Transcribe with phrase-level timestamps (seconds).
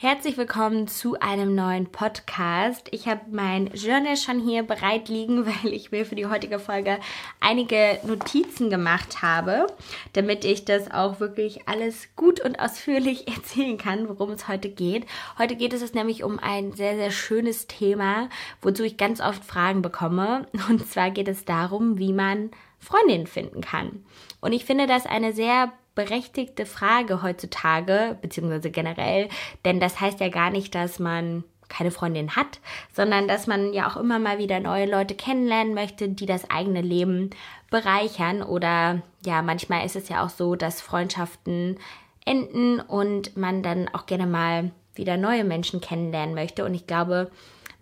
[0.00, 2.86] Herzlich willkommen zu einem neuen Podcast.
[2.92, 7.00] Ich habe mein Journal schon hier bereit liegen, weil ich mir für die heutige Folge
[7.40, 9.66] einige Notizen gemacht habe,
[10.12, 15.04] damit ich das auch wirklich alles gut und ausführlich erzählen kann, worum es heute geht.
[15.36, 18.28] Heute geht es nämlich um ein sehr, sehr schönes Thema,
[18.62, 20.46] wozu ich ganz oft Fragen bekomme.
[20.68, 24.04] Und zwar geht es darum, wie man Freundinnen finden kann.
[24.40, 29.28] Und ich finde das eine sehr berechtigte Frage heutzutage, beziehungsweise generell,
[29.64, 32.60] denn das heißt ja gar nicht, dass man keine Freundin hat,
[32.94, 36.82] sondern dass man ja auch immer mal wieder neue Leute kennenlernen möchte, die das eigene
[36.82, 37.30] Leben
[37.68, 38.44] bereichern.
[38.44, 41.80] Oder ja, manchmal ist es ja auch so, dass Freundschaften
[42.24, 46.64] enden und man dann auch gerne mal wieder neue Menschen kennenlernen möchte.
[46.64, 47.32] Und ich glaube,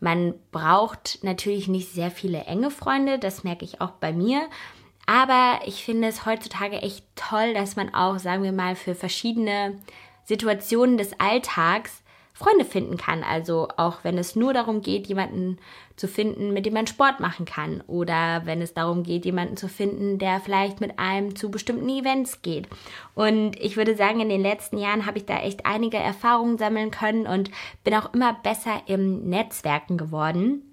[0.00, 4.48] man braucht natürlich nicht sehr viele enge Freunde, das merke ich auch bei mir.
[5.06, 9.78] Aber ich finde es heutzutage echt toll, dass man auch, sagen wir mal, für verschiedene
[10.24, 12.02] Situationen des Alltags
[12.37, 13.24] Freunde finden kann.
[13.24, 15.56] Also auch wenn es nur darum geht, jemanden
[15.97, 17.83] zu finden, mit dem man Sport machen kann.
[17.86, 22.42] Oder wenn es darum geht, jemanden zu finden, der vielleicht mit einem zu bestimmten Events
[22.42, 22.69] geht.
[23.14, 26.91] Und ich würde sagen, in den letzten Jahren habe ich da echt einige Erfahrungen sammeln
[26.91, 27.50] können und
[27.84, 30.66] bin auch immer besser im Netzwerken geworden.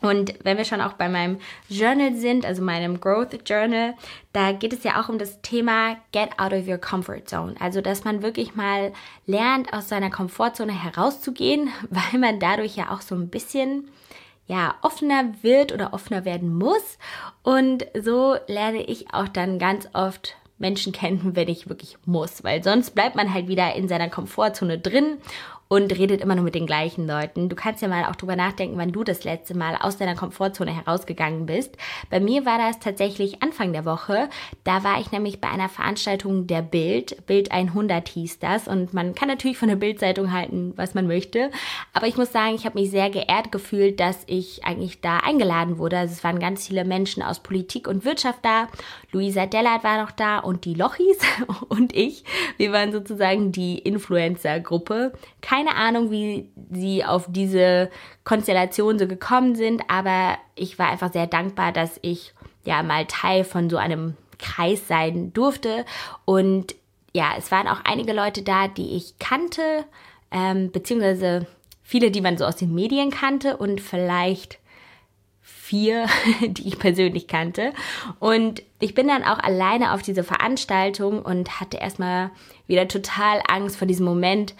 [0.00, 3.94] Und wenn wir schon auch bei meinem Journal sind, also meinem Growth Journal,
[4.32, 7.54] da geht es ja auch um das Thema Get out of your comfort zone.
[7.58, 8.92] Also, dass man wirklich mal
[9.26, 13.88] lernt, aus seiner Komfortzone herauszugehen, weil man dadurch ja auch so ein bisschen
[14.46, 16.98] ja, offener wird oder offener werden muss.
[17.42, 22.62] Und so lerne ich auch dann ganz oft Menschen kennen, wenn ich wirklich muss, weil
[22.62, 25.18] sonst bleibt man halt wieder in seiner Komfortzone drin
[25.68, 27.48] und redet immer nur mit den gleichen Leuten.
[27.48, 30.74] Du kannst ja mal auch drüber nachdenken, wann du das letzte Mal aus deiner Komfortzone
[30.74, 31.76] herausgegangen bist.
[32.10, 34.30] Bei mir war das tatsächlich Anfang der Woche.
[34.64, 37.26] Da war ich nämlich bei einer Veranstaltung der Bild.
[37.26, 38.66] Bild 100 hieß das.
[38.66, 41.50] Und man kann natürlich von der Bildzeitung halten, was man möchte.
[41.92, 45.78] Aber ich muss sagen, ich habe mich sehr geehrt gefühlt, dass ich eigentlich da eingeladen
[45.78, 45.98] wurde.
[45.98, 48.68] Also es waren ganz viele Menschen aus Politik und Wirtschaft da.
[49.12, 51.18] Luisa Dellert war noch da und die Lochis
[51.68, 52.24] und ich.
[52.56, 55.12] Wir waren sozusagen die Influencer-Gruppe.
[55.40, 57.90] Kein keine Ahnung, wie sie auf diese
[58.24, 62.32] Konstellation so gekommen sind, aber ich war einfach sehr dankbar, dass ich
[62.64, 65.84] ja mal Teil von so einem Kreis sein durfte.
[66.24, 66.74] Und
[67.12, 69.84] ja, es waren auch einige Leute da, die ich kannte,
[70.30, 71.46] ähm, beziehungsweise
[71.82, 74.58] viele, die man so aus den Medien kannte und vielleicht
[75.68, 76.06] vier,
[76.40, 77.72] die ich persönlich kannte.
[78.18, 82.30] Und ich bin dann auch alleine auf diese Veranstaltung und hatte erstmal
[82.66, 84.54] wieder total Angst vor diesem Moment,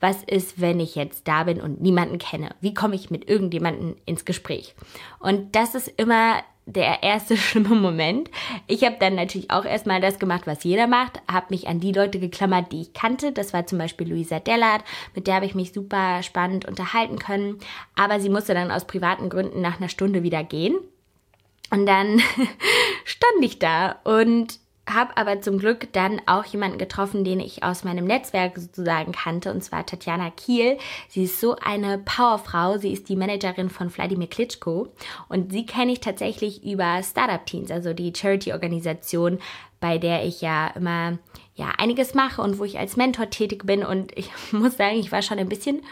[0.00, 2.50] was ist, wenn ich jetzt da bin und niemanden kenne?
[2.60, 4.74] Wie komme ich mit irgendjemanden ins Gespräch?
[5.18, 8.30] Und das ist immer der erste schlimme Moment.
[8.66, 11.92] Ich habe dann natürlich auch erstmal das gemacht, was jeder macht, habe mich an die
[11.92, 13.32] Leute geklammert, die ich kannte.
[13.32, 14.84] Das war zum Beispiel Luisa Dellert,
[15.14, 17.58] mit der habe ich mich super spannend unterhalten können.
[17.94, 20.76] Aber sie musste dann aus privaten Gründen nach einer Stunde wieder gehen.
[21.70, 22.20] Und dann
[23.04, 27.84] stand ich da und habe aber zum Glück dann auch jemanden getroffen, den ich aus
[27.84, 30.78] meinem Netzwerk sozusagen kannte, und zwar Tatjana Kiel.
[31.08, 32.78] Sie ist so eine Powerfrau.
[32.78, 34.88] Sie ist die Managerin von Vladimir Klitschko
[35.28, 39.38] und sie kenne ich tatsächlich über Startup Teens, also die Charity-Organisation,
[39.80, 41.18] bei der ich ja immer
[41.54, 43.84] ja einiges mache und wo ich als Mentor tätig bin.
[43.84, 45.82] Und ich muss sagen, ich war schon ein bisschen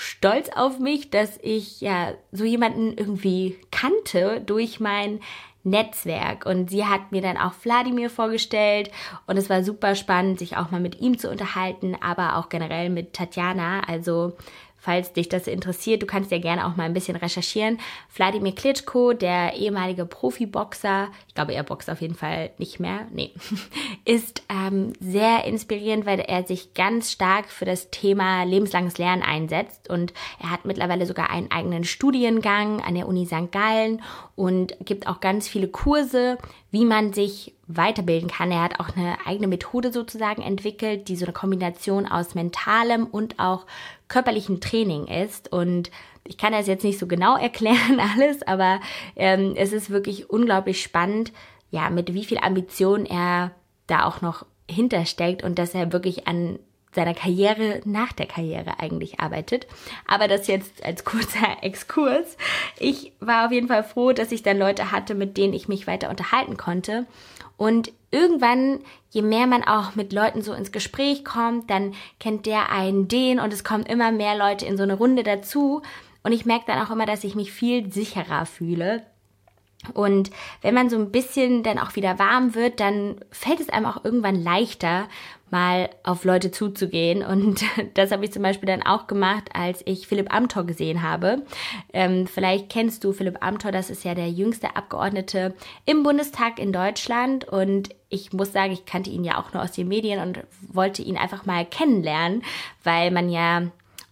[0.00, 5.20] stolz auf mich, dass ich ja so jemanden irgendwie kannte durch mein
[5.62, 6.46] Netzwerk.
[6.46, 8.90] Und sie hat mir dann auch Wladimir vorgestellt
[9.26, 12.88] und es war super spannend, sich auch mal mit ihm zu unterhalten, aber auch generell
[12.88, 13.80] mit Tatjana.
[13.86, 14.36] Also
[14.80, 17.78] falls dich das interessiert, du kannst ja gerne auch mal ein bisschen recherchieren.
[18.14, 23.32] Wladimir Klitschko, der ehemalige Profiboxer, ich glaube, er boxt auf jeden Fall nicht mehr, nee,
[24.04, 29.90] ist ähm, sehr inspirierend, weil er sich ganz stark für das Thema lebenslanges Lernen einsetzt
[29.90, 33.52] und er hat mittlerweile sogar einen eigenen Studiengang an der Uni St.
[33.52, 34.02] Gallen
[34.34, 36.38] und gibt auch ganz viele Kurse,
[36.70, 38.50] wie man sich weiterbilden kann.
[38.50, 43.38] Er hat auch eine eigene Methode sozusagen entwickelt, die so eine Kombination aus mentalem und
[43.38, 43.66] auch
[44.08, 45.52] körperlichem Training ist.
[45.52, 45.90] Und
[46.24, 48.80] ich kann das jetzt nicht so genau erklären alles, aber
[49.16, 51.32] ähm, es ist wirklich unglaublich spannend,
[51.70, 53.52] ja, mit wie viel Ambition er
[53.86, 56.58] da auch noch hintersteckt und dass er wirklich an
[56.92, 59.66] seiner Karriere nach der Karriere eigentlich arbeitet.
[60.06, 62.36] Aber das jetzt als kurzer Exkurs.
[62.78, 65.86] Ich war auf jeden Fall froh, dass ich dann Leute hatte, mit denen ich mich
[65.86, 67.06] weiter unterhalten konnte.
[67.60, 68.78] Und irgendwann,
[69.10, 73.38] je mehr man auch mit Leuten so ins Gespräch kommt, dann kennt der einen den
[73.38, 75.82] und es kommen immer mehr Leute in so eine Runde dazu.
[76.22, 79.02] Und ich merke dann auch immer, dass ich mich viel sicherer fühle.
[79.92, 80.30] Und
[80.62, 84.06] wenn man so ein bisschen dann auch wieder warm wird, dann fällt es einem auch
[84.06, 85.06] irgendwann leichter,
[85.50, 87.22] mal auf Leute zuzugehen.
[87.22, 87.62] Und
[87.94, 91.42] das habe ich zum Beispiel dann auch gemacht, als ich Philipp Amthor gesehen habe.
[91.92, 95.54] Ähm, vielleicht kennst du Philipp Amthor, das ist ja der jüngste Abgeordnete
[95.86, 97.46] im Bundestag in Deutschland.
[97.46, 101.02] Und ich muss sagen, ich kannte ihn ja auch nur aus den Medien und wollte
[101.02, 102.42] ihn einfach mal kennenlernen,
[102.84, 103.62] weil man ja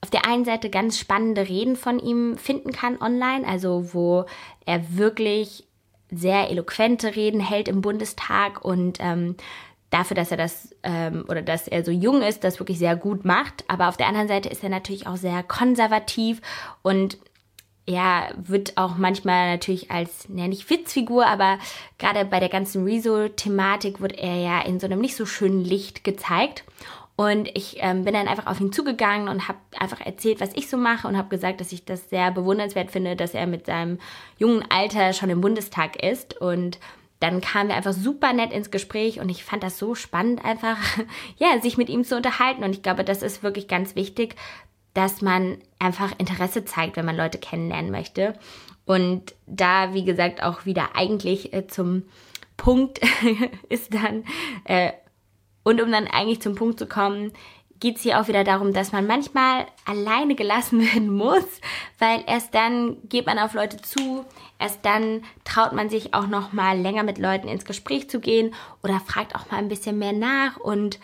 [0.01, 4.27] auf der einen Seite ganz spannende Reden von ihm finden kann online, also wo
[4.65, 5.65] er wirklich
[6.11, 9.37] sehr eloquente Reden hält im Bundestag und ähm,
[9.91, 13.25] dafür, dass er das ähm, oder dass er so jung ist, das wirklich sehr gut
[13.25, 13.65] macht.
[13.69, 16.41] Aber auf der anderen Seite ist er natürlich auch sehr konservativ
[16.83, 17.19] und
[17.89, 21.59] ja, wird auch manchmal natürlich als, ja nicht Witzfigur, aber
[21.97, 26.05] gerade bei der ganzen Rezo-Thematik wird er ja in so einem nicht so schönen Licht
[26.05, 26.65] gezeigt.
[27.17, 30.69] Und ich ähm, bin dann einfach auf ihn zugegangen und habe einfach erzählt, was ich
[30.69, 33.99] so mache und habe gesagt, dass ich das sehr bewundernswert finde, dass er mit seinem
[34.37, 36.41] jungen Alter schon im Bundestag ist.
[36.41, 36.79] Und
[37.21, 40.79] dann kamen wir einfach super nett ins Gespräch und ich fand das so spannend, einfach,
[41.37, 42.63] ja, sich mit ihm zu unterhalten.
[42.63, 44.37] Und ich glaube, das ist wirklich ganz wichtig,
[44.95, 48.35] dass man einfach Interesse zeigt, wenn man Leute kennenlernen möchte.
[48.85, 52.05] Und da, wie gesagt, auch wieder eigentlich äh, zum
[52.57, 53.01] Punkt
[53.69, 54.25] ist dann,
[54.65, 54.93] äh,
[55.63, 57.33] und um dann eigentlich zum Punkt zu kommen,
[57.81, 61.45] geht es hier auch wieder darum, dass man manchmal alleine gelassen werden muss,
[61.99, 64.25] weil erst dann geht man auf Leute zu,
[64.59, 68.55] erst dann traut man sich auch noch mal länger mit Leuten ins Gespräch zu gehen
[68.83, 70.99] oder fragt auch mal ein bisschen mehr nach und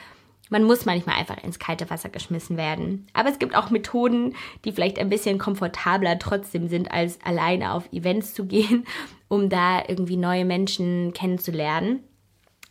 [0.51, 3.07] man muss manchmal einfach ins kalte Wasser geschmissen werden.
[3.13, 4.35] Aber es gibt auch Methoden,
[4.65, 8.85] die vielleicht ein bisschen komfortabler trotzdem sind, als alleine auf Events zu gehen,
[9.29, 12.05] um da irgendwie neue Menschen kennenzulernen.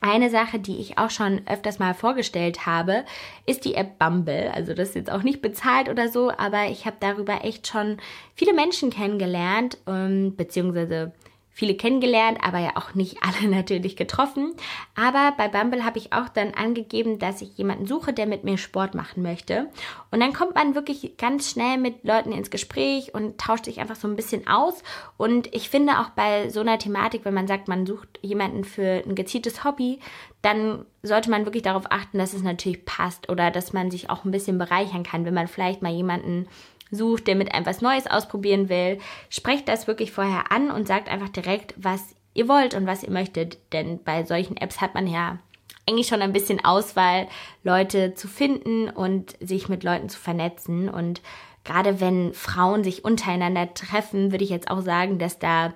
[0.05, 3.05] Eine Sache, die ich auch schon öfters mal vorgestellt habe,
[3.45, 4.51] ist die App Bumble.
[4.53, 7.95] Also das ist jetzt auch nicht bezahlt oder so, aber ich habe darüber echt schon
[8.35, 11.13] viele Menschen kennengelernt, ähm, beziehungsweise
[11.53, 14.53] viele kennengelernt, aber ja auch nicht alle natürlich getroffen.
[14.95, 18.57] Aber bei Bumble habe ich auch dann angegeben, dass ich jemanden suche, der mit mir
[18.57, 19.69] Sport machen möchte.
[20.11, 23.95] Und dann kommt man wirklich ganz schnell mit Leuten ins Gespräch und tauscht sich einfach
[23.95, 24.83] so ein bisschen aus.
[25.17, 29.03] Und ich finde auch bei so einer Thematik, wenn man sagt, man sucht jemanden für
[29.05, 29.99] ein gezieltes Hobby,
[30.41, 34.25] dann sollte man wirklich darauf achten, dass es natürlich passt oder dass man sich auch
[34.25, 36.47] ein bisschen bereichern kann, wenn man vielleicht mal jemanden
[36.91, 38.99] sucht, der mit einem was Neues ausprobieren will,
[39.29, 43.11] sprecht das wirklich vorher an und sagt einfach direkt, was ihr wollt und was ihr
[43.11, 43.57] möchtet.
[43.73, 45.39] Denn bei solchen Apps hat man ja
[45.87, 47.27] eigentlich schon ein bisschen Auswahl,
[47.63, 50.89] Leute zu finden und sich mit Leuten zu vernetzen.
[50.89, 51.21] Und
[51.63, 55.73] gerade wenn Frauen sich untereinander treffen, würde ich jetzt auch sagen, dass da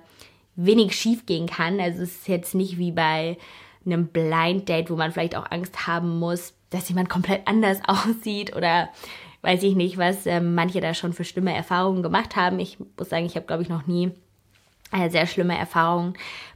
[0.56, 1.80] wenig schief gehen kann.
[1.80, 3.36] Also es ist jetzt nicht wie bei
[3.84, 8.56] einem Blind Date, wo man vielleicht auch Angst haben muss, dass jemand komplett anders aussieht
[8.56, 8.88] oder
[9.42, 12.58] weiß ich nicht, was ähm, manche da schon für schlimme Erfahrungen gemacht haben.
[12.58, 14.10] Ich muss sagen, ich habe, glaube ich, noch nie
[14.92, 16.14] äh, sehr schlimme Erfahrungen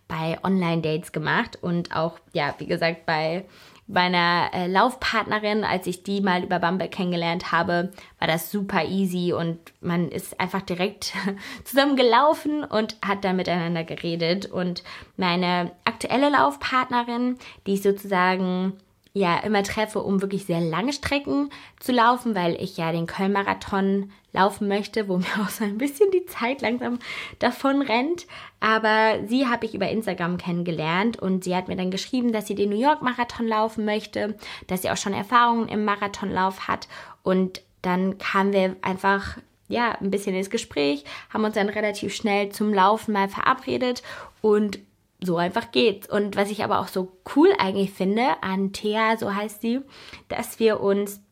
[0.09, 3.45] bei Online-Dates gemacht und auch, ja, wie gesagt, bei
[3.87, 9.33] meiner äh, Laufpartnerin, als ich die mal über Bumble kennengelernt habe, war das super easy
[9.33, 11.13] und man ist einfach direkt
[11.65, 14.47] zusammen gelaufen und hat da miteinander geredet.
[14.47, 14.83] Und
[15.17, 17.37] meine aktuelle Laufpartnerin,
[17.67, 18.75] die ich sozusagen
[19.15, 24.11] ja immer treffe, um wirklich sehr lange Strecken zu laufen, weil ich ja den Köln-Marathon
[24.33, 26.99] laufen möchte, wo mir auch so ein bisschen die Zeit langsam
[27.39, 28.27] davon rennt.
[28.61, 32.55] Aber sie habe ich über Instagram kennengelernt und sie hat mir dann geschrieben, dass sie
[32.55, 34.37] den New York-Marathon laufen möchte,
[34.67, 36.89] dass sie auch schon Erfahrungen im Marathonlauf hat
[37.23, 39.37] und dann kamen wir einfach
[39.69, 44.03] ja, ein bisschen ins Gespräch, haben uns dann relativ schnell zum Laufen mal verabredet
[44.43, 44.79] und
[45.23, 46.09] so einfach geht's.
[46.09, 49.81] Und was ich aber auch so cool eigentlich finde an Thea, so heißt sie,
[50.29, 51.23] dass wir uns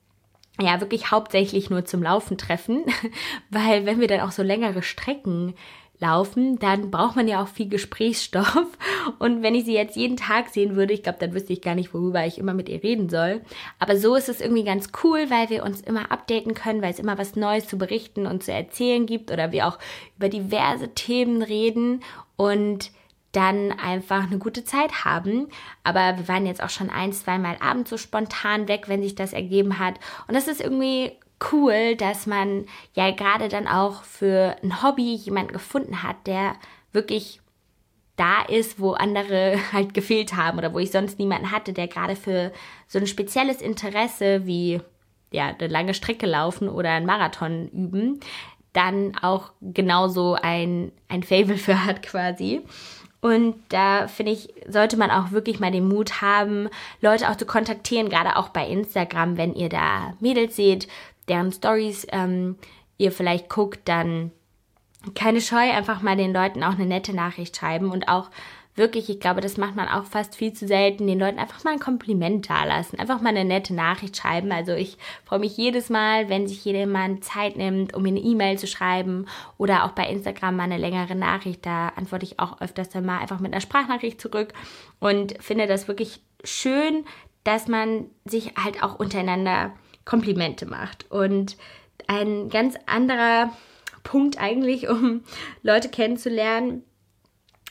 [0.61, 2.85] ja wirklich hauptsächlich nur zum Laufen treffen,
[3.51, 5.55] weil wenn wir dann auch so längere Strecken
[6.01, 8.67] laufen, dann braucht man ja auch viel Gesprächsstoff.
[9.19, 11.75] Und wenn ich sie jetzt jeden Tag sehen würde, ich glaube, dann wüsste ich gar
[11.75, 13.43] nicht, worüber ich immer mit ihr reden soll.
[13.79, 16.99] Aber so ist es irgendwie ganz cool, weil wir uns immer updaten können, weil es
[16.99, 19.79] immer was Neues zu berichten und zu erzählen gibt oder wir auch
[20.17, 22.03] über diverse Themen reden
[22.37, 22.91] und
[23.33, 25.49] dann einfach eine gute Zeit haben.
[25.85, 29.33] Aber wir waren jetzt auch schon ein, zweimal abends so spontan weg, wenn sich das
[29.33, 29.95] ergeben hat.
[30.27, 31.13] Und das ist irgendwie
[31.53, 36.55] cool, dass man ja gerade dann auch für ein Hobby jemanden gefunden hat, der
[36.93, 37.41] wirklich
[38.17, 42.17] da ist, wo andere halt gefehlt haben oder wo ich sonst niemanden hatte, der gerade
[42.17, 42.53] für
[42.87, 44.81] so ein spezielles Interesse wie
[45.33, 48.21] ja, eine lange Strecke laufen oder einen Marathon üben,
[48.73, 52.63] dann auch genauso ein, ein Fable für hat quasi.
[53.21, 56.69] Und da finde ich, sollte man auch wirklich mal den Mut haben,
[57.03, 60.89] Leute auch zu kontaktieren, gerade auch bei Instagram, wenn ihr da Mädels seht,
[61.29, 62.57] deren Stories ähm,
[62.97, 64.31] ihr vielleicht guckt, dann
[65.15, 68.31] keine Scheu, einfach mal den Leuten auch eine nette Nachricht schreiben und auch
[68.77, 71.73] wirklich, ich glaube, das macht man auch fast viel zu selten, den Leuten einfach mal
[71.73, 74.53] ein Kompliment dalassen, einfach mal eine nette Nachricht schreiben.
[74.53, 78.59] Also ich freue mich jedes Mal, wenn sich jemand Zeit nimmt, um mir eine E-Mail
[78.59, 79.27] zu schreiben
[79.59, 81.67] oder auch bei Instagram mal eine längere Nachricht.
[81.67, 84.55] Da antworte ich auch öfters dann mal einfach mit einer Sprachnachricht zurück
[84.99, 87.05] und finde das wirklich schön,
[87.45, 89.73] dass man sich halt auch untereinander
[90.05, 91.11] Komplimente macht.
[91.11, 91.57] Und
[92.07, 93.51] ein ganz anderer
[94.03, 95.23] Punkt eigentlich, um
[95.63, 96.83] Leute kennenzulernen,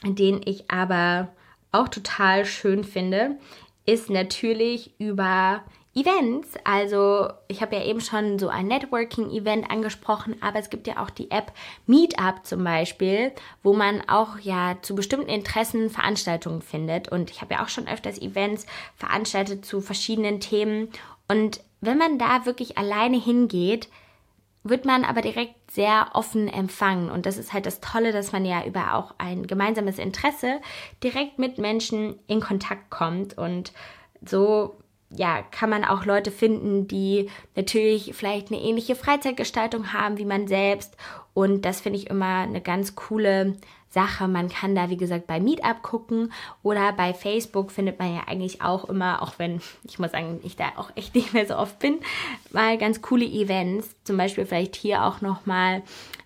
[0.03, 1.29] den ich aber
[1.72, 3.38] auch total schön finde,
[3.86, 5.63] ist natürlich über
[5.96, 6.53] Events.
[6.63, 11.10] Also ich habe ja eben schon so ein Networking-Event angesprochen, aber es gibt ja auch
[11.10, 11.51] die App
[11.88, 13.32] Meetup zum Beispiel,
[13.63, 17.10] wo man auch ja zu bestimmten Interessen Veranstaltungen findet.
[17.10, 18.65] Und ich habe ja auch schon öfters Events
[18.96, 20.89] veranstaltet zu verschiedenen Themen.
[21.27, 23.89] Und wenn man da wirklich alleine hingeht,
[24.63, 27.10] wird man aber direkt sehr offen empfangen.
[27.10, 30.62] Und das ist halt das Tolle, dass man ja über auch ein gemeinsames Interesse
[31.04, 33.38] direkt mit Menschen in Kontakt kommt.
[33.38, 33.72] Und
[34.25, 34.75] so
[35.12, 40.48] ja, kann man auch Leute finden, die natürlich vielleicht eine ähnliche Freizeitgestaltung haben wie man
[40.48, 40.96] selbst.
[41.34, 43.56] Und das finde ich immer eine ganz coole
[43.89, 44.28] Sache.
[44.28, 48.62] Man kann da, wie gesagt, bei Meetup gucken oder bei Facebook findet man ja eigentlich
[48.62, 51.80] auch immer, auch wenn ich muss sagen, ich da auch echt nicht mehr so oft
[51.80, 52.00] bin,
[52.51, 53.96] mal ganz coole Events.
[54.04, 55.82] Zum Beispiel vielleicht hier auch nochmal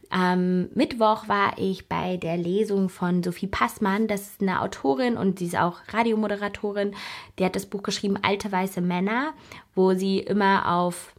[0.09, 4.07] am Mittwoch war ich bei der Lesung von Sophie Passmann.
[4.07, 6.95] Das ist eine Autorin und sie ist auch Radiomoderatorin.
[7.37, 9.33] Die hat das Buch geschrieben Alte weiße Männer,
[9.75, 11.13] wo sie immer auf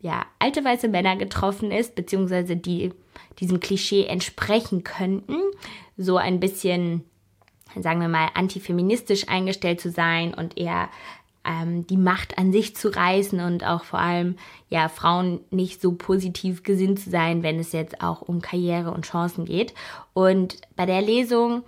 [0.00, 2.92] ja, alte weiße Männer getroffen ist, beziehungsweise die
[3.40, 5.36] diesem Klischee entsprechen könnten.
[5.96, 7.04] So ein bisschen,
[7.80, 10.88] sagen wir mal, antifeministisch eingestellt zu sein und eher
[11.48, 14.36] ähm, die Macht an sich zu reißen und auch vor allem
[14.68, 19.06] ja Frauen nicht so positiv gesinnt zu sein, wenn es jetzt auch um Karriere und
[19.06, 19.72] Chancen geht.
[20.12, 21.62] Und bei der Lesung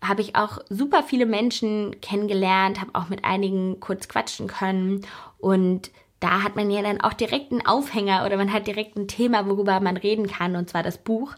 [0.00, 5.00] habe ich auch super viele Menschen kennengelernt, habe auch mit einigen kurz quatschen können
[5.38, 9.08] und da hat man ja dann auch direkt einen Aufhänger oder man hat direkt ein
[9.08, 11.34] Thema, worüber man reden kann, und zwar das Buch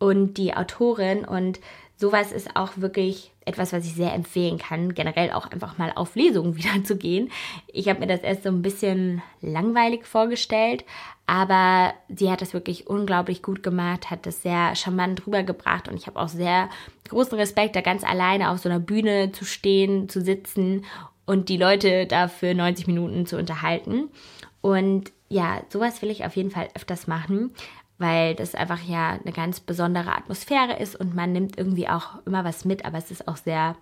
[0.00, 1.24] und die Autorin.
[1.24, 1.60] Und
[1.96, 6.16] sowas ist auch wirklich etwas, was ich sehr empfehlen kann, generell auch einfach mal auf
[6.16, 7.30] Lesungen wieder zu gehen.
[7.66, 10.84] Ich habe mir das erst so ein bisschen langweilig vorgestellt,
[11.26, 16.06] aber sie hat das wirklich unglaublich gut gemacht, hat das sehr charmant rübergebracht und ich
[16.06, 16.68] habe auch sehr
[17.08, 20.84] großen Respekt, da ganz alleine auf so einer Bühne zu stehen, zu sitzen
[21.26, 24.10] und die Leute dafür 90 Minuten zu unterhalten.
[24.60, 27.52] Und ja, sowas will ich auf jeden Fall öfters machen,
[28.04, 32.44] weil das einfach ja eine ganz besondere Atmosphäre ist und man nimmt irgendwie auch immer
[32.44, 33.76] was mit, aber es ist auch sehr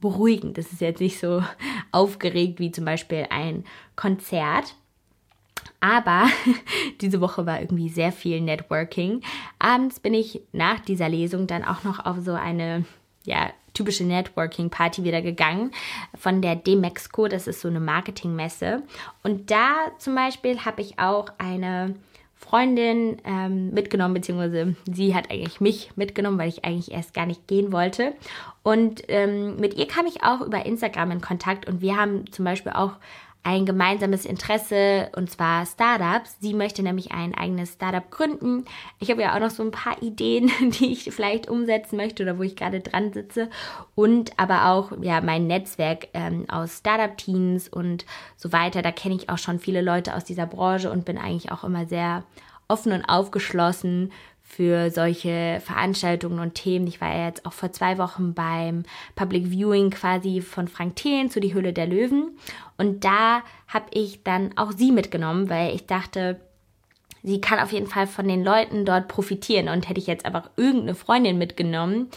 [0.00, 0.58] beruhigend.
[0.58, 1.44] Das ist jetzt nicht so
[1.92, 4.74] aufgeregt wie zum Beispiel ein Konzert.
[5.78, 6.24] Aber
[7.00, 9.22] diese Woche war irgendwie sehr viel Networking.
[9.60, 12.84] Abends bin ich nach dieser Lesung dann auch noch auf so eine
[13.24, 15.70] ja, typische Networking-Party wieder gegangen
[16.18, 17.28] von der Demexco.
[17.28, 18.82] Das ist so eine Marketingmesse.
[19.22, 21.94] Und da zum Beispiel habe ich auch eine
[22.40, 27.46] Freundin ähm, mitgenommen, beziehungsweise sie hat eigentlich mich mitgenommen, weil ich eigentlich erst gar nicht
[27.46, 28.14] gehen wollte.
[28.62, 32.46] Und ähm, mit ihr kam ich auch über Instagram in Kontakt und wir haben zum
[32.46, 32.92] Beispiel auch
[33.42, 36.36] ein gemeinsames Interesse und zwar Startups.
[36.40, 38.64] Sie möchte nämlich ein eigenes Startup gründen.
[38.98, 42.38] Ich habe ja auch noch so ein paar Ideen, die ich vielleicht umsetzen möchte oder
[42.38, 43.48] wo ich gerade dran sitze
[43.94, 48.04] und aber auch ja mein Netzwerk ähm, aus Startup-Teams und
[48.36, 48.82] so weiter.
[48.82, 51.86] Da kenne ich auch schon viele Leute aus dieser Branche und bin eigentlich auch immer
[51.86, 52.24] sehr
[52.68, 54.12] offen und aufgeschlossen
[54.50, 56.88] für solche Veranstaltungen und Themen.
[56.88, 58.82] Ich war ja jetzt auch vor zwei Wochen beim
[59.14, 62.36] Public Viewing quasi von Frank Thelen zu Die Höhle der Löwen.
[62.76, 66.40] Und da habe ich dann auch sie mitgenommen, weil ich dachte,
[67.22, 69.68] sie kann auf jeden Fall von den Leuten dort profitieren.
[69.68, 72.08] Und hätte ich jetzt einfach irgendeine Freundin mitgenommen,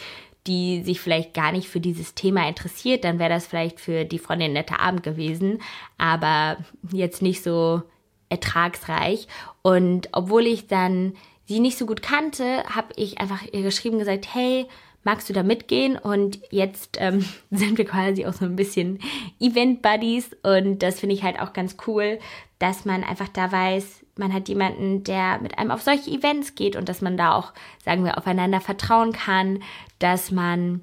[0.48, 4.18] die sich vielleicht gar nicht für dieses Thema interessiert, dann wäre das vielleicht für die
[4.18, 5.62] Freundin ein netter Abend gewesen,
[5.98, 6.58] aber
[6.90, 7.82] jetzt nicht so
[8.28, 9.28] ertragsreich.
[9.62, 11.14] Und obwohl ich dann
[11.46, 14.66] sie nicht so gut kannte, habe ich einfach ihr geschrieben gesagt, hey,
[15.04, 15.96] magst du da mitgehen?
[15.96, 18.98] Und jetzt ähm, sind wir quasi auch so ein bisschen
[19.40, 22.18] Event-Buddies und das finde ich halt auch ganz cool,
[22.58, 26.76] dass man einfach da weiß, man hat jemanden, der mit einem auf solche Events geht
[26.76, 27.52] und dass man da auch,
[27.84, 29.62] sagen wir, aufeinander vertrauen kann,
[29.98, 30.82] dass man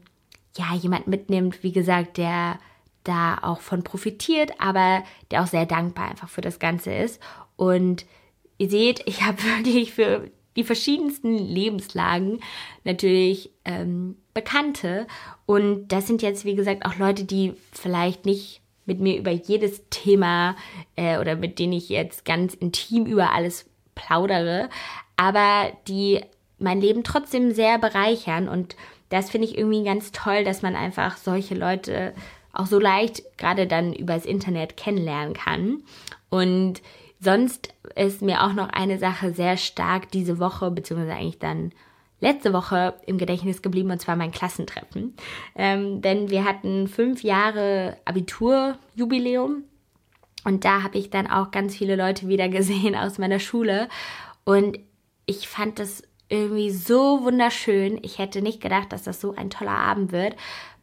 [0.58, 2.60] ja jemanden mitnimmt, wie gesagt, der
[3.04, 7.22] da auch von profitiert, aber der auch sehr dankbar einfach für das Ganze ist.
[7.56, 8.06] Und
[8.58, 12.40] ihr seht, ich habe wirklich für die verschiedensten Lebenslagen
[12.84, 15.08] natürlich ähm, Bekannte.
[15.46, 19.84] Und das sind jetzt, wie gesagt, auch Leute, die vielleicht nicht mit mir über jedes
[19.90, 20.56] Thema
[20.96, 24.70] äh, oder mit denen ich jetzt ganz intim über alles plaudere,
[25.18, 26.22] aber die
[26.58, 28.76] mein Leben trotzdem sehr bereichern und
[29.10, 32.14] das finde ich irgendwie ganz toll, dass man einfach solche Leute
[32.54, 35.84] auch so leicht gerade dann übers Internet kennenlernen kann.
[36.30, 36.82] Und
[37.22, 41.72] sonst ist mir auch noch eine Sache sehr stark diese Woche, beziehungsweise eigentlich dann
[42.20, 45.16] letzte Woche im Gedächtnis geblieben, und zwar mein Klassentreffen.
[45.56, 49.64] Ähm, denn wir hatten fünf Jahre Abiturjubiläum
[50.44, 53.88] und da habe ich dann auch ganz viele Leute wieder gesehen aus meiner Schule.
[54.44, 54.80] Und
[55.26, 58.00] ich fand das irgendwie so wunderschön.
[58.04, 60.36] Ich hätte nicht gedacht, dass das so ein toller Abend wird,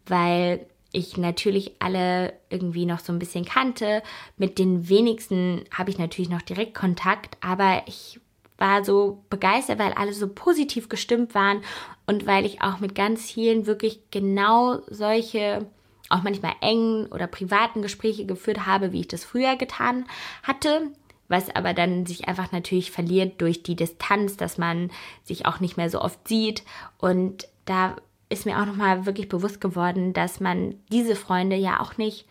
[0.07, 4.02] weil ich natürlich alle irgendwie noch so ein bisschen kannte.
[4.37, 8.21] Mit den wenigsten habe ich natürlich noch direkt Kontakt, aber ich
[8.57, 11.62] war so begeistert, weil alle so positiv gestimmt waren
[12.07, 15.66] und weil ich auch mit ganz vielen wirklich genau solche,
[16.09, 20.07] auch manchmal engen oder privaten Gespräche geführt habe, wie ich das früher getan
[20.42, 20.90] hatte
[21.28, 24.90] was aber dann sich einfach natürlich verliert durch die Distanz, dass man
[25.25, 26.62] sich auch nicht mehr so oft sieht
[26.99, 27.97] und da
[28.28, 32.26] ist mir auch nochmal wirklich bewusst geworden, dass man diese Freunde ja auch nicht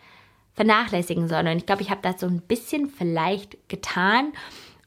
[0.54, 1.40] vernachlässigen soll.
[1.40, 4.32] Und ich glaube, ich habe das so ein bisschen vielleicht getan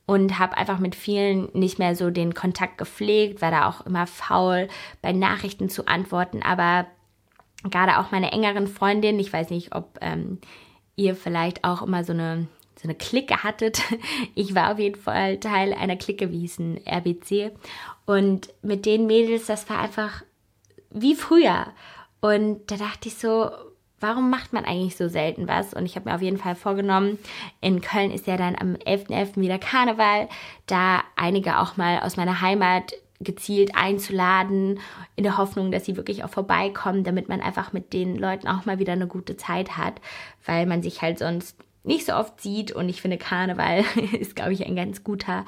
[0.06, 4.08] und habe einfach mit vielen nicht mehr so den Kontakt gepflegt, war da auch immer
[4.08, 4.68] faul,
[5.02, 6.42] bei Nachrichten zu antworten.
[6.44, 6.88] Aber
[7.70, 10.40] gerade auch meine engeren Freundinnen, ich weiß nicht, ob ähm,
[10.96, 12.48] ihr vielleicht auch immer so eine
[12.82, 13.82] so eine Clique hattet.
[14.36, 17.52] Ich war auf jeden Fall Teil einer Clique, wie hieß ein RBC.
[18.06, 20.24] Und mit den Mädels, das war einfach
[20.92, 21.68] wie früher.
[22.20, 23.50] Und da dachte ich so,
[24.00, 25.74] warum macht man eigentlich so selten was?
[25.74, 27.18] Und ich habe mir auf jeden Fall vorgenommen,
[27.62, 29.08] in Köln ist ja dann am 11.11.
[29.08, 29.42] .11.
[29.42, 30.28] wieder Karneval,
[30.66, 34.80] da einige auch mal aus meiner Heimat gezielt einzuladen,
[35.16, 38.66] in der Hoffnung, dass sie wirklich auch vorbeikommen, damit man einfach mit den Leuten auch
[38.66, 40.02] mal wieder eine gute Zeit hat,
[40.46, 43.84] weil man sich halt sonst nicht so oft sieht und ich finde Karneval
[44.20, 45.46] ist, glaube ich, ein ganz guter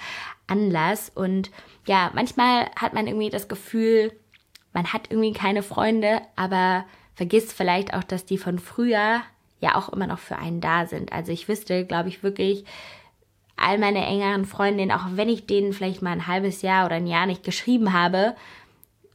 [0.47, 1.51] Anlass und
[1.85, 4.11] ja, manchmal hat man irgendwie das Gefühl,
[4.73, 9.21] man hat irgendwie keine Freunde, aber vergisst vielleicht auch, dass die von früher
[9.59, 11.13] ja auch immer noch für einen da sind.
[11.13, 12.65] Also ich wüsste, glaube ich, wirklich,
[13.55, 17.07] all meine engeren Freundinnen, auch wenn ich denen vielleicht mal ein halbes Jahr oder ein
[17.07, 18.35] Jahr nicht geschrieben habe,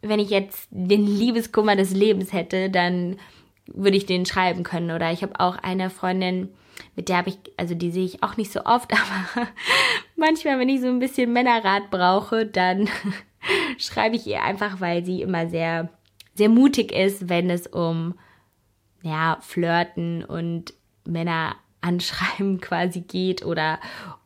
[0.00, 3.18] wenn ich jetzt den Liebeskummer des Lebens hätte, dann
[3.66, 4.90] würde ich denen schreiben können.
[4.92, 6.48] Oder ich habe auch eine Freundin,
[6.94, 8.92] mit der habe ich, also die sehe ich auch nicht so oft,
[9.35, 9.48] aber
[10.16, 12.88] manchmal, wenn ich so ein bisschen Männerrat brauche, dann
[13.78, 15.88] schreibe ich ihr einfach, weil sie immer sehr,
[16.34, 18.14] sehr mutig ist, wenn es um
[19.02, 23.78] ja, Flirten und Männer anschreiben quasi geht oder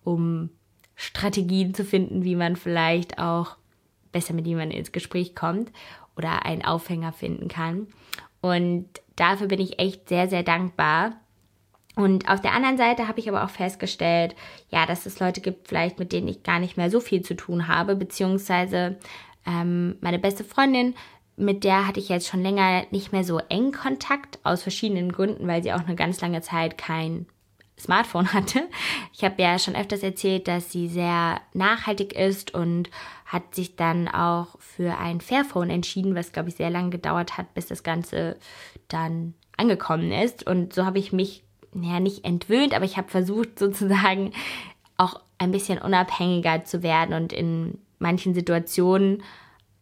[0.04, 0.50] um
[0.94, 3.56] Strategien zu finden, wie man vielleicht auch
[4.12, 5.72] besser mit jemandem ins Gespräch kommt
[6.16, 7.88] oder einen Aufhänger finden kann.
[8.40, 11.14] Und dafür bin ich echt sehr, sehr dankbar.
[11.94, 14.34] Und auf der anderen Seite habe ich aber auch festgestellt,
[14.70, 17.34] ja, dass es Leute gibt, vielleicht mit denen ich gar nicht mehr so viel zu
[17.34, 18.96] tun habe, beziehungsweise
[19.46, 20.94] ähm, meine beste Freundin,
[21.36, 25.46] mit der hatte ich jetzt schon länger nicht mehr so eng Kontakt, aus verschiedenen Gründen,
[25.46, 27.26] weil sie auch eine ganz lange Zeit kein
[27.78, 28.68] Smartphone hatte.
[29.12, 32.90] Ich habe ja schon öfters erzählt, dass sie sehr nachhaltig ist und
[33.26, 37.54] hat sich dann auch für ein Fairphone entschieden, was glaube ich sehr lange gedauert hat,
[37.54, 38.36] bis das Ganze
[38.88, 40.46] dann angekommen ist.
[40.46, 41.42] Und so habe ich mich
[41.74, 44.32] ja nicht entwöhnt, aber ich habe versucht sozusagen
[44.96, 49.22] auch ein bisschen unabhängiger zu werden und in manchen Situationen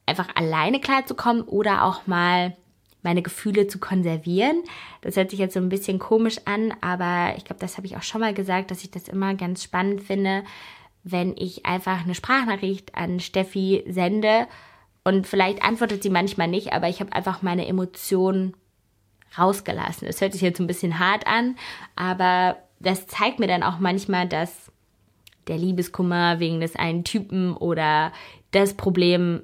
[0.07, 2.57] einfach alleine klarzukommen oder auch mal
[3.03, 4.62] meine Gefühle zu konservieren.
[5.00, 7.96] Das hört sich jetzt so ein bisschen komisch an, aber ich glaube, das habe ich
[7.96, 10.44] auch schon mal gesagt, dass ich das immer ganz spannend finde,
[11.03, 14.46] wenn ich einfach eine Sprachnachricht an Steffi sende
[15.03, 18.55] und vielleicht antwortet sie manchmal nicht, aber ich habe einfach meine Emotionen
[19.37, 20.07] rausgelassen.
[20.09, 21.57] Es hört sich jetzt ein bisschen hart an,
[21.97, 24.71] aber das zeigt mir dann auch manchmal, dass
[25.47, 28.12] der Liebeskummer wegen des einen Typen oder
[28.51, 29.43] das Problem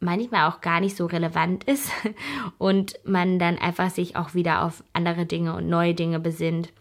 [0.00, 1.90] manchmal auch gar nicht so relevant ist
[2.58, 6.72] und man dann einfach sich auch wieder auf andere Dinge und neue Dinge besinnt.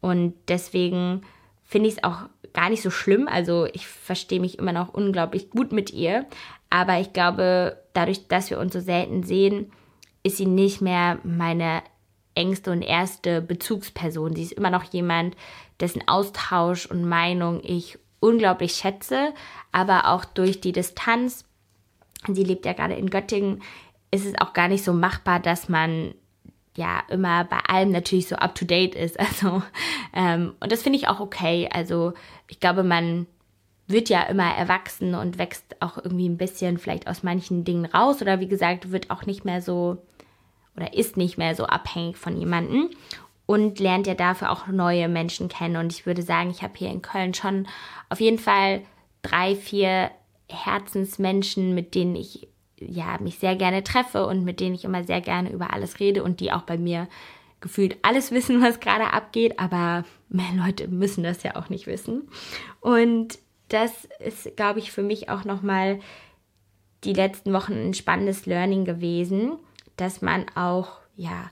[0.00, 1.22] Und deswegen
[1.64, 3.28] finde ich es auch gar nicht so schlimm.
[3.28, 6.26] Also ich verstehe mich immer noch unglaublich gut mit ihr.
[6.70, 9.72] Aber ich glaube, dadurch, dass wir uns so selten sehen,
[10.22, 11.82] ist sie nicht mehr meine
[12.34, 14.34] engste und erste Bezugsperson.
[14.34, 15.36] Sie ist immer noch jemand,
[15.80, 19.34] dessen Austausch und Meinung ich unglaublich schätze,
[19.72, 21.44] aber auch durch die Distanz,
[22.28, 23.62] sie lebt ja gerade in Göttingen,
[24.10, 26.14] ist es auch gar nicht so machbar, dass man
[26.76, 29.18] ja immer bei allem natürlich so up to date ist.
[29.20, 29.62] Also,
[30.14, 31.68] ähm, und das finde ich auch okay.
[31.72, 32.12] Also,
[32.48, 33.26] ich glaube, man
[33.88, 38.22] wird ja immer erwachsen und wächst auch irgendwie ein bisschen vielleicht aus manchen Dingen raus
[38.22, 39.98] oder wie gesagt, wird auch nicht mehr so
[40.76, 42.90] oder ist nicht mehr so abhängig von jemandem
[43.46, 45.76] und lernt ja dafür auch neue Menschen kennen.
[45.76, 47.66] Und ich würde sagen, ich habe hier in Köln schon
[48.08, 48.82] auf jeden Fall
[49.22, 50.10] drei, vier
[50.48, 55.20] Herzensmenschen, mit denen ich ja mich sehr gerne treffe und mit denen ich immer sehr
[55.20, 57.08] gerne über alles rede und die auch bei mir
[57.60, 62.28] gefühlt alles wissen, was gerade abgeht, aber mehr Leute müssen das ja auch nicht wissen.
[62.80, 66.00] Und das ist, glaube ich, für mich auch nochmal
[67.04, 69.58] die letzten Wochen ein spannendes Learning gewesen,
[70.02, 71.50] dass man auch, ja,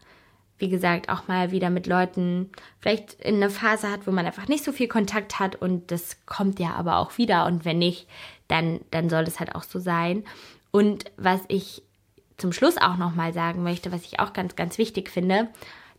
[0.58, 4.48] wie gesagt, auch mal wieder mit Leuten vielleicht in einer Phase hat, wo man einfach
[4.48, 8.08] nicht so viel Kontakt hat und das kommt ja aber auch wieder und wenn nicht,
[8.48, 10.24] dann, dann soll es halt auch so sein.
[10.70, 11.82] Und was ich
[12.36, 15.48] zum Schluss auch nochmal sagen möchte, was ich auch ganz, ganz wichtig finde,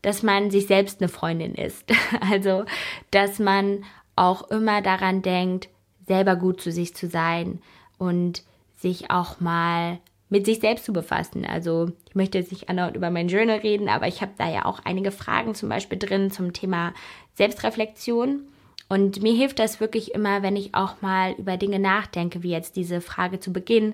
[0.02, 1.86] dass man sich selbst eine Freundin ist.
[2.30, 2.66] Also,
[3.12, 3.86] dass man
[4.16, 5.70] auch immer daran denkt,
[6.06, 7.62] selber gut zu sich zu sein
[7.98, 8.44] und
[8.78, 10.00] sich auch mal
[10.32, 11.46] mit sich selbst zu befassen.
[11.46, 14.65] Also ich möchte jetzt nicht andauernd über mein Journal reden, aber ich habe da ja
[14.65, 16.94] auch einige Fragen zum Beispiel drin zum Thema
[17.36, 18.48] Selbstreflexion.
[18.88, 22.78] Und mir hilft das wirklich immer, wenn ich auch mal über Dinge nachdenke, wie jetzt
[22.78, 23.94] diese Frage zu Beginn,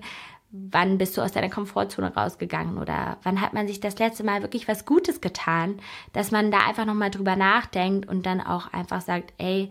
[0.50, 4.42] wann bist du aus deiner Komfortzone rausgegangen oder wann hat man sich das letzte Mal
[4.42, 5.80] wirklich was Gutes getan,
[6.12, 9.70] dass man da einfach nochmal drüber nachdenkt und dann auch einfach sagt, ey,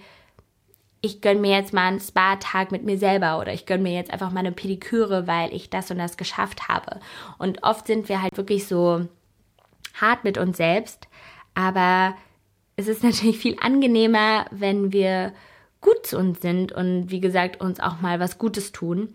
[1.02, 4.12] ich gönne mir jetzt mal einen Spa-Tag mit mir selber oder ich gönne mir jetzt
[4.12, 7.00] einfach mal eine Pediküre, weil ich das und das geschafft habe.
[7.38, 9.08] Und oft sind wir halt wirklich so
[9.94, 11.08] hart mit uns selbst,
[11.54, 12.16] aber
[12.76, 15.34] es ist natürlich viel angenehmer, wenn wir
[15.82, 19.14] gut zu uns sind und wie gesagt uns auch mal was Gutes tun.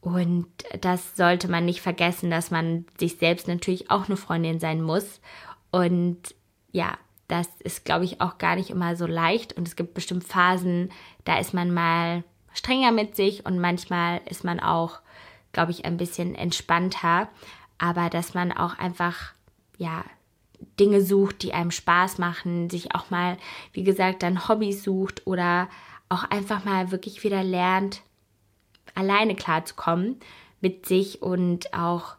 [0.00, 0.46] Und
[0.80, 5.20] das sollte man nicht vergessen, dass man sich selbst natürlich auch eine Freundin sein muss.
[5.70, 6.34] Und
[6.72, 6.96] ja,
[7.30, 9.52] das ist, glaube ich, auch gar nicht immer so leicht.
[9.54, 10.90] Und es gibt bestimmt Phasen,
[11.24, 15.00] da ist man mal strenger mit sich und manchmal ist man auch,
[15.52, 17.28] glaube ich, ein bisschen entspannter.
[17.78, 19.32] Aber dass man auch einfach,
[19.78, 20.04] ja,
[20.78, 23.38] Dinge sucht, die einem Spaß machen, sich auch mal,
[23.72, 25.68] wie gesagt, dann Hobbys sucht oder
[26.08, 28.02] auch einfach mal wirklich wieder lernt,
[28.94, 30.20] alleine klarzukommen
[30.60, 32.16] mit sich und auch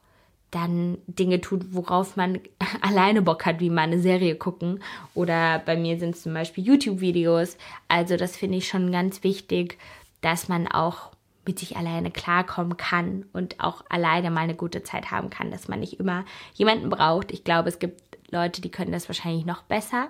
[0.52, 2.40] dann Dinge tut, worauf man
[2.82, 4.84] alleine Bock hat, wie mal eine Serie gucken.
[5.14, 7.58] Oder bei mir sind es zum Beispiel YouTube-Videos.
[7.88, 9.78] Also das finde ich schon ganz wichtig,
[10.20, 11.12] dass man auch
[11.46, 15.68] mit sich alleine klarkommen kann und auch alleine mal eine gute Zeit haben kann, dass
[15.68, 17.32] man nicht immer jemanden braucht.
[17.32, 20.10] Ich glaube, es gibt Leute, die können das wahrscheinlich noch besser.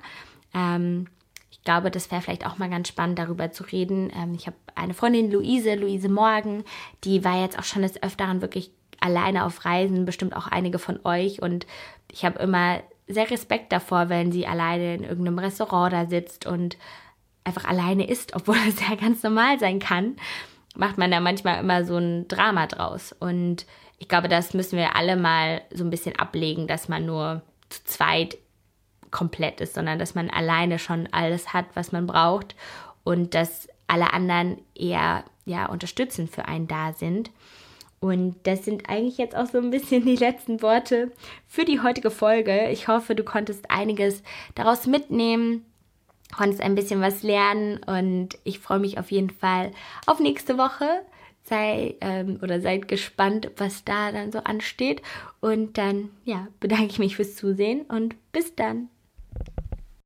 [0.54, 1.08] Ähm,
[1.50, 4.12] ich glaube, das wäre vielleicht auch mal ganz spannend, darüber zu reden.
[4.14, 6.64] Ähm, ich habe eine Freundin, Luise, Luise Morgen,
[7.04, 8.72] die war jetzt auch schon des Öfteren wirklich
[9.02, 11.42] alleine auf Reisen, bestimmt auch einige von euch.
[11.42, 11.68] Und
[12.10, 16.78] ich habe immer sehr Respekt davor, wenn sie alleine in irgendeinem Restaurant da sitzt und
[17.44, 20.16] einfach alleine ist, obwohl es ja ganz normal sein kann,
[20.76, 23.14] macht man da manchmal immer so ein Drama draus.
[23.20, 23.66] Und
[23.98, 27.84] ich glaube, das müssen wir alle mal so ein bisschen ablegen, dass man nur zu
[27.84, 28.38] zweit
[29.12, 32.56] komplett ist, sondern dass man alleine schon alles hat, was man braucht
[33.04, 37.30] und dass alle anderen eher ja unterstützend für einen da sind.
[38.02, 41.12] Und das sind eigentlich jetzt auch so ein bisschen die letzten Worte
[41.48, 42.70] für die heutige Folge.
[42.70, 44.24] Ich hoffe, du konntest einiges
[44.56, 45.64] daraus mitnehmen,
[46.36, 49.72] konntest ein bisschen was lernen und ich freue mich auf jeden Fall
[50.08, 51.04] auf nächste Woche.
[51.44, 55.02] Sei ähm, oder seid gespannt, was da dann so ansteht.
[55.40, 58.90] Und dann, ja, bedanke ich mich fürs Zusehen und bis dann.